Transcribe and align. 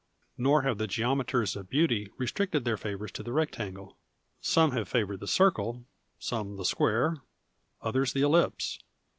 Nor 0.35 0.63
have 0.63 0.79
the 0.79 0.87
geometers 0.87 1.55
of 1.55 1.69
beauty 1.69 2.09
restricted 2.17 2.65
their 2.65 2.75
favours 2.75 3.11
to 3.11 3.21
the 3.21 3.31
rectangle. 3.31 3.97
Some 4.41 4.71
have 4.71 4.87
favoured 4.89 5.19
the 5.19 5.27
eirele, 5.27 5.85
some 6.17 6.55
the 6.57 6.65
square, 6.65 7.17
others 7.83 8.11
the 8.11 8.23
ellipse. 8.23 8.79